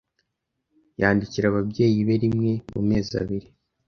[1.01, 3.47] Yandikira ababyeyi be rimwe mu mezi abiri.